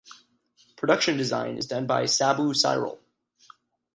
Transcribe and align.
Production 0.77 1.15
design 1.15 1.57
is 1.59 1.67
done 1.67 1.85
by 1.85 2.07
Sabu 2.07 2.55
Cyril. 2.55 2.99